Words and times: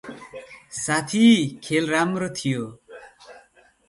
साथी 0.77 1.25
खेल 1.63 1.89
राम्रो 1.91 2.29
थियो। 2.39 2.63